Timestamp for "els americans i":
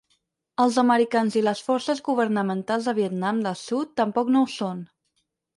0.63-1.43